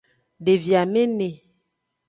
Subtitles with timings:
[0.45, 1.29] Devi amene.